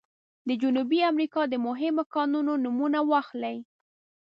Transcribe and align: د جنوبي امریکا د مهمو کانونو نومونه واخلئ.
د 0.47 0.49
جنوبي 0.61 0.99
امریکا 1.11 1.41
د 1.47 1.55
مهمو 1.67 2.03
کانونو 2.13 2.51
نومونه 2.63 2.99
واخلئ. 3.09 3.57